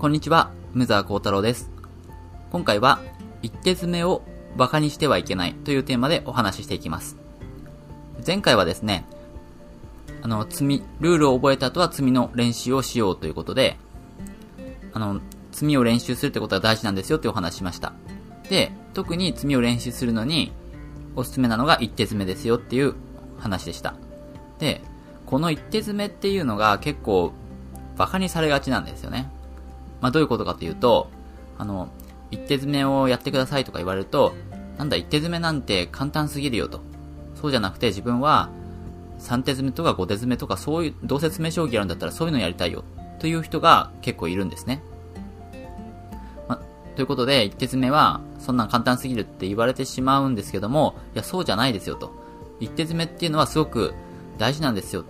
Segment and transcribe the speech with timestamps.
[0.00, 1.70] こんにちは、梅沢幸太郎です。
[2.52, 3.02] 今回は、
[3.42, 4.22] 一手詰めを
[4.56, 7.18] 馬鹿にしてはいけないというテーマでお話ししていきます。
[8.26, 9.04] 前回はですね、
[10.22, 13.76] あの、積み、ルールを覚えた後は積みの練習をしようということで、
[14.94, 15.20] あの、
[15.52, 17.92] 積みを練習するってことが大事なんですよってお話しました。
[18.48, 20.50] で、特に積みを練習するのに、
[21.14, 22.94] おすすめなのが一手詰めですよっていう
[23.38, 23.92] 話でした。
[24.60, 24.80] で、
[25.26, 27.34] この一手詰めっていうのが結構
[27.96, 29.30] 馬鹿にされがちなんですよね。
[30.00, 31.10] まあどういうことかというと、
[31.58, 31.88] あの、
[32.30, 34.34] 一手詰めをやってくださいとか言われると、
[34.78, 36.80] なんだ一手詰めなんて簡単すぎるよと。
[37.34, 38.50] そうじゃなくて自分は
[39.18, 42.84] 3手詰めとか5手詰めとかそういう、どうせ詰め将棋やるんだったらそういうのやりたいよ
[43.18, 44.82] という人が結構いるんですね。
[46.48, 46.60] ま、
[46.96, 52.12] ということで、一手詰めはそんなん簡単すぎるって言われてしまうんですけども、いやそうじゃないですよと。
[52.60, 53.94] 一手詰めっていうのはすごく
[54.38, 55.04] 大事なんですよ。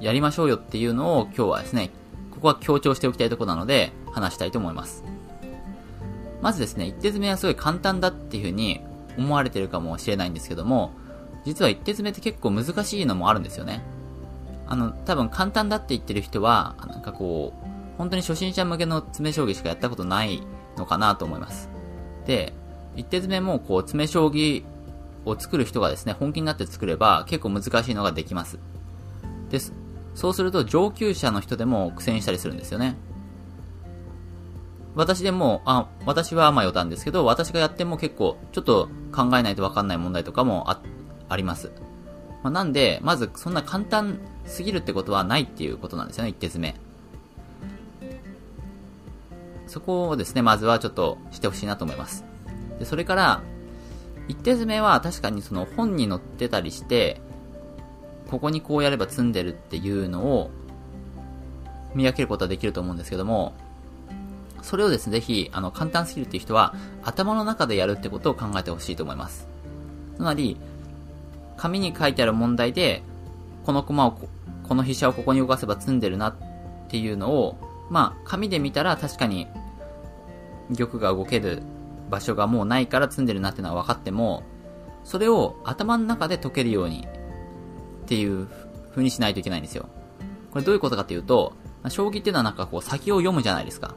[0.00, 1.90] やりましょうよっていうのを今日はですね、
[2.40, 5.04] ここは強調しておきたいところなので話したいと思います。
[6.40, 8.80] まずですね、一手詰めはすごい簡単だっていうふうに
[9.18, 10.92] 思われてるかもしれないんですけども、
[11.44, 13.82] 実は一手詰めって結構難しいのもあるんですよね。
[14.66, 20.42] あの、多分簡単だって言ってる人は、なんかこう、本当に初心者向けの詰将棋しかやったことない
[20.78, 21.68] のかなと思います。
[22.24, 22.54] で、
[22.96, 24.64] 一手詰めもこう、詰将棋
[25.26, 28.58] を作る人がですね、本気になって作れば結構難しいのができます。
[29.50, 29.74] です。
[30.20, 32.94] そうすると上級者の人でも苦戦したりするんですよね。
[34.94, 40.82] 私でも、あ、私はまあ余談ですけど、私がやっても結構ちょっと考えないとわかんない問題とかもあ、
[41.30, 41.72] あります。
[42.42, 46.78] まあ、なんで、まずそんな簡単すぎるってことはないっていうことなんですよね、一手詰め。
[49.68, 52.26] そこをですね、まずはちょっとしてほしいなと思います。
[52.78, 53.40] で、それから、
[54.28, 57.22] 一手詰めは確かにその本に載ってたりして、
[58.30, 60.50] ここにこうやれば積んでるっていうのを
[61.94, 63.54] 見分けることはできると思うんですけども、
[64.62, 69.48] それをですね、ぜひ、あの、簡単すぎるっていう人は、頭の中でやるってことを考えてほしいと思います。
[70.16, 70.58] つまり、
[71.56, 73.02] 紙に書いてある問題で、
[73.66, 74.12] この駒を
[74.68, 76.34] こ、の飛車をここに動かせば積んでるなっ
[76.88, 77.56] ていうのを、
[77.90, 79.48] まあ、紙で見たら確かに、
[80.76, 81.62] 玉が動ける
[82.08, 84.44] 場所がもうないから積んでるなっていうのは分かっても、
[85.02, 87.08] それを頭の中で解けるように
[88.10, 88.48] っていう
[88.90, 89.86] 風にしないといけないんですよ。
[90.50, 91.52] これどういうことかというと、
[91.90, 93.94] 将棋っていうのはなんかこう先を読むじゃないですか。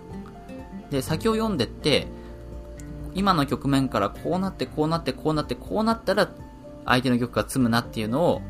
[0.91, 2.05] で、先を読んでって、
[3.15, 6.29] 今の局面からこうなってこうなってこうなってこうなったら
[6.85, 8.41] 相手の玉が詰むなっていうのを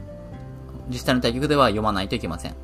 [0.89, 2.55] 実際の対局では読まないといけません。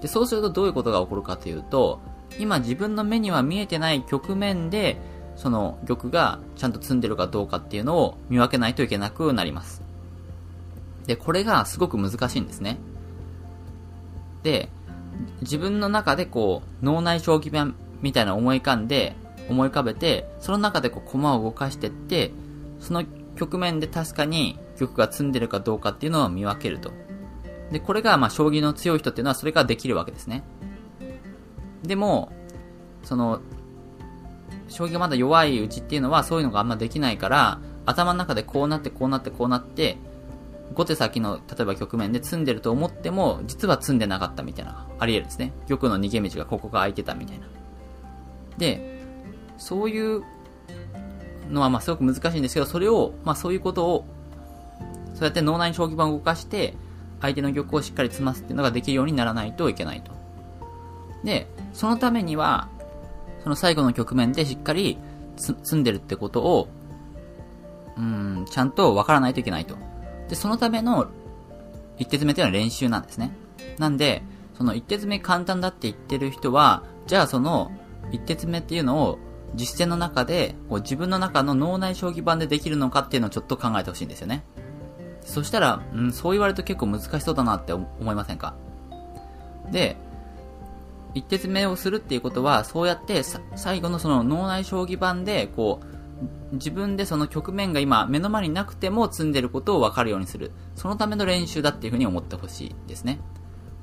[0.00, 1.98] で、そうするとどういうことが起こるかというと、
[2.38, 4.96] 今自分の目には見えてない局面で、
[5.34, 9.85] その玉がちゃんと詰んでるかどうかっていうのを見分けないといけなくなります。
[11.06, 12.78] で、これがすごく難しいんですね。
[14.42, 14.68] で、
[15.40, 19.14] 自分の中でこう、脳内将棋盤みたいな思い浮かんで、
[19.48, 22.32] 思い浮かべて、その中でこう、駒を動かしてって、
[22.80, 23.04] その
[23.36, 26.92] 局面で確かに玉が詰んでるかどうかっていうのを見分けると。
[27.70, 30.42] で、これがまあ、将棋の強い人っていうのはそれができるわけですね。
[31.82, 32.32] でも、
[33.02, 33.40] その、
[34.68, 39.96] 将棋がまだ弱いうちっていうのはそういうのがあんまできないから、頭の中でこうなってこうなってこうなって、
[40.74, 45.52] 5手先の、例えば局面で詰んでると思っても、実は詰んでなかったみたいな、あり得るんですね。
[45.68, 47.46] 玉の逃げ道がここが空いてたみたいな。
[48.58, 49.00] で、
[49.58, 50.22] そういう
[51.50, 54.06] のはまあすごく難しいんですけど、それを、まあそういうことを、
[55.14, 56.74] そうやって脳内に将棋盤を動かして、
[57.20, 60.12] 相手の玉をしっかり詰ますっていうのができるようにならないといけないと。
[61.24, 62.68] で、そのためには、
[63.42, 64.98] その最後の局面でしっかり
[65.36, 66.68] 詰んでるってことを、
[67.96, 69.76] うん、ちゃんとわからないといけないと。
[70.28, 71.08] で、そのための
[71.98, 73.32] 一手詰めっていうのは練習なんですね。
[73.78, 74.22] なんで、
[74.56, 77.70] その一手詰め簡単だって言ってる人は、じゃあその
[78.10, 79.18] 一手詰めっていうのを
[79.54, 84.44] 実践の中で、こう自分の中の脳内将棋盤でできるのかっていうのをちょっと考えてほしいんですよね。
[85.22, 88.54] そしたら、うん、そう言われると結構難しそうだなって思いませんか？
[89.70, 89.96] で、
[91.14, 93.22] 一手詰めをするっていうことは、そうやって
[93.54, 95.95] 最後のその脳内将棋盤で、こう、
[96.52, 100.52] 自分でその局面が今目の前になくても積んでることを分かるようにする。
[100.74, 103.20] そのための練習だっていうふうに思ってほしいですね。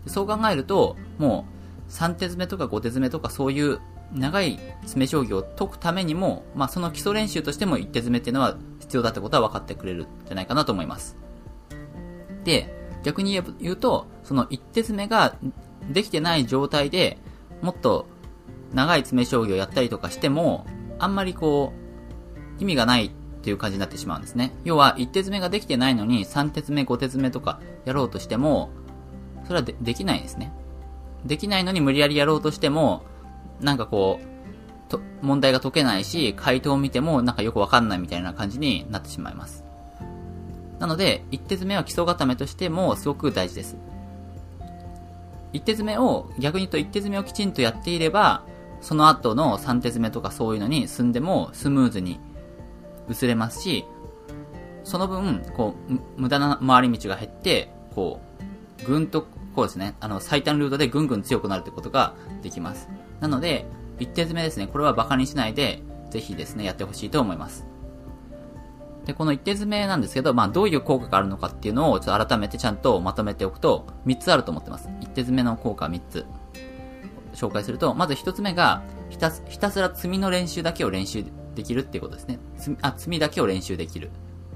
[0.07, 1.45] そう考えると、も
[1.87, 3.79] う3手詰めとか5手詰めとかそういう
[4.13, 11.17] 長い詰め将棋を解くためにも、まあその基礎練習としても一手詰めっていうのは必要だってことは分かってくれるんじゃないかなと思います。
[12.43, 15.35] で、逆に言うと、その一手詰めが
[15.91, 17.17] できてない状態で
[17.61, 18.07] もっと
[18.73, 20.65] 長い詰め将棋をやったりとかしても、
[20.99, 21.82] あんまりこう、
[22.63, 23.09] 意味がないっ
[23.43, 24.53] ていう感じになってしまうんですね。
[24.63, 28.71] 要は、一手詰めができてないのに、三手詰め、五手詰めとかやろうとしても、
[29.45, 30.51] それはでできないですね。
[31.25, 33.03] できないのに無理やりやろうとしても、
[33.59, 34.19] なんかこ
[34.87, 39.63] う、と、問題が解けないし、回答を見てもなんかよくわかんないみたいな感じになってしまいます。
[40.79, 43.77] なので、一手詰めは基礎固めとしてもすごく大事です。
[45.51, 48.43] 一手詰めを、逆に言うと一手詰めをきちんとやっていれば、
[48.81, 52.19] その後の三手詰めとかそういうのに進んでもスムーズに
[53.09, 53.85] 移れますし、
[54.83, 58.19] その分、こう、無駄な回り道が減って、こ
[58.81, 62.89] う、ぐんと、こうですね、あの、最短ルートでぐんぐん強くなるってことができます。
[63.19, 63.65] なので、
[63.99, 67.65] 一手詰めですね、これは馬鹿にしないで、ぜひですね、やってほしいと思います。
[69.05, 74.89] で、この一手詰めなんですけど、まあ、どういう効果があるのかっていうのを、ちょっと改めてちゃんとまとめておくと、3つあると思ってます。
[75.01, 76.25] 一手詰めの効果3つ。
[77.33, 82.39] 紹介すると、まず1つ目が、ひたひたすら積みの練習だけを練習できるっていうことですね。
[82.81, 84.09] あ、積みだけを練習できる。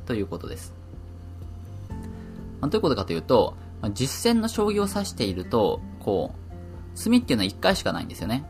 [0.06, 0.74] ということです。
[2.62, 6.34] まあ、どういうことかというと、まあ、実践の将棋を指していると、こ
[6.96, 8.46] う、積みっていうのは1回しかないんですよね。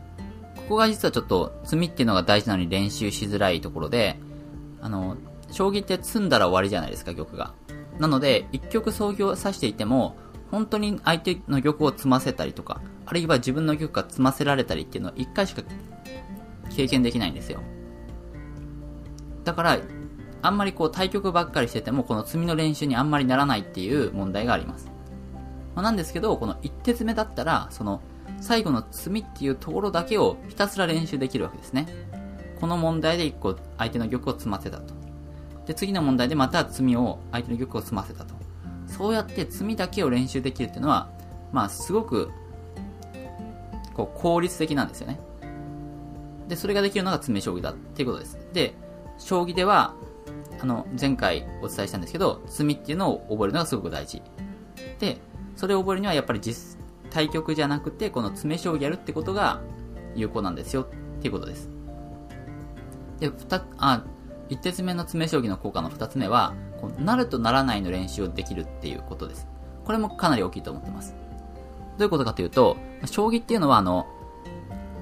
[0.56, 4.18] ここが実はちょっと、積みっていうのが大事なのに練習しづらいところで、
[4.80, 5.16] あの、
[5.50, 7.52] 将棋って詰んだら終わりじゃないですか、玉が。
[7.98, 10.16] なので、一局将棋を指していても、
[10.50, 15.62] 本当に相手の玉を詰ませたりとか、あるいは自分の玉が詰ませられたりっていうのは一回しか
[16.74, 17.60] 経験できないんですよ。
[19.48, 19.78] だから、
[20.42, 24.90] あんまりこう対局ばっかりしてても、この詰みの練習にあんまりならないっていう問題があります。
[25.74, 28.02] まあ、なんですけど、この一手詰めだったら、その、
[28.42, 31.86] 最後の詰みっていうところだけをひたすら練習できるわけですね。
[32.60, 34.92] この問題で一個相手の玉を詰ませたと。
[35.64, 38.34] で、次の問題でまた詰みを、相手の玉を詰ませたと。
[38.86, 41.08] そうやって詰みだけを練習できるっていうのは、
[41.52, 42.28] まあ、すごく、
[43.94, 45.18] こう、効率的なんですよね。
[46.48, 48.38] で、それができるのが詰め将棋だっていうことです。
[48.52, 48.74] で、
[49.18, 49.94] 将棋では、
[50.60, 54.22] あの、前回お伝えしたんですけど、積みっていうのを覚えるのがすごく大事。
[54.98, 55.18] で、
[55.56, 56.78] それを覚えるにはやっぱり実、
[57.10, 59.60] 対局じゃなくて、この詰め将棋やるってことが
[60.14, 60.86] 有効なんですよっ
[61.20, 61.68] ていうことです。
[63.20, 64.04] で、二、あ、
[64.48, 69.46] 一手詰めの詰め将棋の効果の二つ目は、こうなるとならないの練習をできるっていうことです。
[69.84, 71.14] これもかなり大きいと思ってます。
[71.98, 72.76] どういうことかというと、
[73.06, 74.06] 将棋っていうのはあの、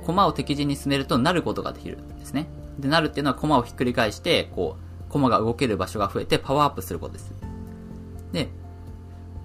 [0.04, 2.46] 駒を敵陣に進めるとなることができるんですね。
[2.78, 4.76] で、なるっていうのは駒をひっくり返して、こ
[5.08, 7.32] う、駒が動ける場所が増えてパワーアップすることです。
[8.32, 8.48] で、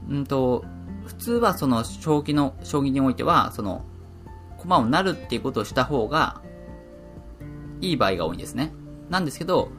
[0.10, 0.66] うんと、
[1.06, 3.84] 普通はその将棋の、将棋においては、その、
[4.58, 6.42] 駒をなるっていうことをした方が、
[7.80, 8.74] いい場合が多いんですね。
[9.10, 9.70] なんですけど、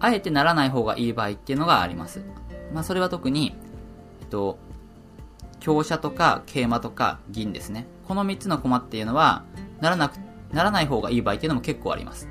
[0.00, 2.22] あえてならない方がいい場合っていうのがあります。
[2.72, 3.54] まあそれは特に、
[4.20, 4.58] えっと、
[5.60, 7.86] 強者とか桂馬とか銀ですね。
[8.08, 9.44] この3つの駒っていうのは、
[9.80, 10.16] ならなく、
[10.52, 12.28] ならない方がいい場合っていうのも結構あります。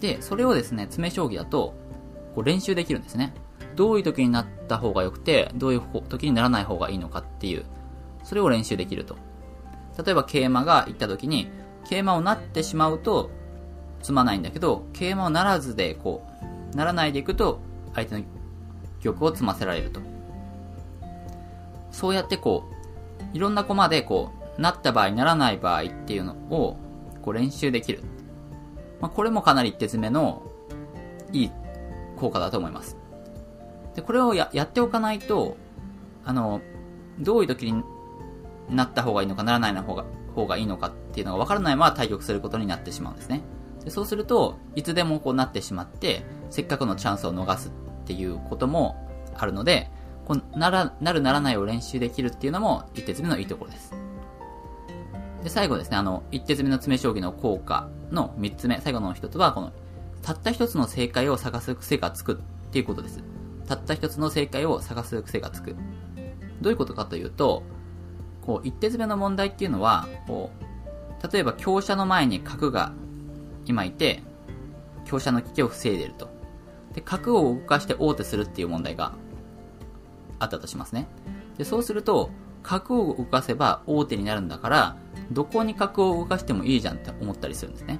[0.00, 1.74] で、それをですね、詰将棋だと、
[2.34, 3.34] こう練習できるんですね。
[3.74, 7.64] どういう時になった方が良くて、どういう時にならない方がいいのかっていう、
[8.24, 9.16] それを練習できると。
[10.04, 11.50] 例えば桂馬が行った時に、
[11.84, 13.30] 桂馬をなってしまうと、
[13.98, 16.24] 詰まないんだけど、桂馬をならずで、こ
[16.72, 17.60] う、ならないでいくと、
[17.94, 18.24] 相手の
[19.02, 20.00] 玉を詰ませられると。
[21.90, 22.64] そうやってこ
[23.32, 26.76] う、いろんな駒でこう、なった場合、ならない場合っていうのを、
[27.22, 28.02] こう練習できる。
[29.00, 30.42] まあ、これもかなり一手詰めの
[31.32, 31.50] いい
[32.16, 32.96] 効果だと思います。
[33.94, 35.56] で、これをやっておかないと、
[36.24, 36.60] あの、
[37.18, 37.82] どういう時に
[38.70, 40.04] なった方がいいのかならないの方が
[40.34, 43.42] 方がいいのかっていうのが分からないまま対局することになってしまうんですね。
[43.84, 48.96] でそうすると、いつでもこうなってしまって、せっかくのチャンスを逃すっていうことも
[49.34, 49.90] あるので、
[50.26, 53.94] こうなら、なるならないを練習できるっていうのも一手詰めのいいところです。
[55.48, 59.72] で、最後ですね、あの、一手詰めの詰将棋の効果の三つ目、最後の一つは、この、
[60.20, 62.36] たった一つの正解を探す癖がつくっ
[62.70, 63.22] ていうことです。
[63.66, 65.74] たった一つの正解を探す癖がつく。
[66.60, 67.62] どういうことかというと、
[68.42, 72.92] こう、一手詰めの問題っていうのは、こう、例えば強者の前に角が
[73.64, 74.22] 今いて、
[75.06, 76.28] 強者の危機を防いでいると。
[76.92, 79.14] で、角を動かして王手するっていう問題が
[80.40, 81.08] あったとしますね。
[81.56, 82.32] で、そうすると、
[82.68, 84.96] 角を動かせば王手になるんだから、
[85.32, 87.98] どこに角を動かしてもいいじゃんって思ったりするんですね。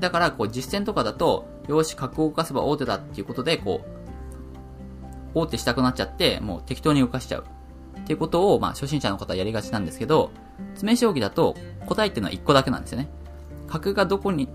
[0.00, 3.82] だから、こう、実践とかだと、よし、角を動かせば王手だっていうことで、こ
[5.34, 7.44] う、王手したくなっちゃって、もう適当に動かしちゃう。
[8.00, 10.32] っていうことを、まあ、初心者の方はやりがちなんですけど、
[10.70, 11.54] 詰将棋だと、
[11.86, 13.08] 答えっていうのは1個だけなんですよね。
[13.68, 14.48] 角がどこに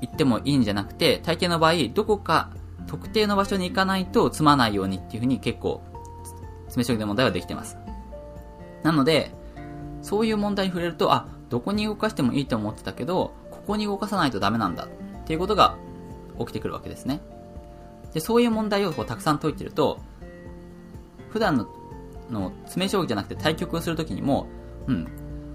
[0.00, 2.50] 行ってもいいんじゃなくて、大抵の場合、どこか
[2.86, 5.82] 特定の場所に行かないと詰まないようにっていうふうに結構、
[6.76, 7.78] 詰将棋の問題はできてます。
[8.82, 9.32] なので、
[10.02, 14.88] そういう問題に触れると、あ、どこに動かしてもいいと思ってたけど、ここに動かさないとダメなんだっ
[15.24, 15.76] ていうことが
[16.38, 17.20] 起きてくるわけですね。
[18.12, 19.98] で、そういう問題をこうたくさん解いてると、
[21.30, 21.66] 普段の
[22.30, 24.46] の詰将棋じゃなくて対局をするときにも、
[24.86, 25.08] うん、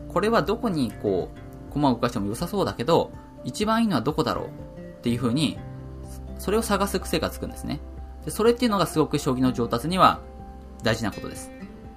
[0.08, 1.30] これはどこにこ
[1.70, 3.12] う、駒を動かしても良さそうだけど、
[3.44, 4.48] 一番いいのはどこだろう
[4.80, 5.58] っていう風に、
[6.38, 7.80] それを探す癖がつくんですね。
[8.26, 10.20] で、それっていうのがすごく将棋の上達には
[10.84, 11.52] 大事なことです。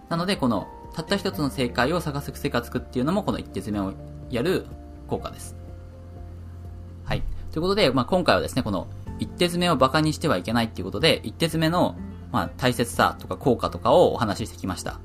[0.09, 3.93] なので、この、たった一つの正解を探す癖がつくっていうのも、この一手詰めを
[4.31, 4.67] やる
[5.09, 5.57] 効果です。
[7.05, 7.23] はい。
[7.51, 8.87] ということで、まあ、今回はですね、この
[9.19, 11.97] 一手詰めを馬鹿にしてはいけないっていうことで、一手詰めの、
[12.33, 15.01] まあ、大切さとか効果とかをお話ししてきました。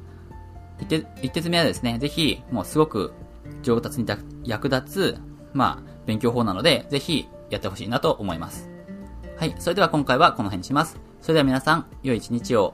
[0.80, 3.14] 一手、一手詰めはですね、ぜひ、もうすごく
[3.62, 4.08] 上達に
[4.44, 5.18] 役立つ、
[5.54, 8.70] まあ、勉強法なので、ぜひやってほしいなと思います。
[9.38, 9.56] はい。
[9.60, 11.00] それでは今回はこの辺にします。
[11.22, 12.74] それでは皆さん、良い一日を。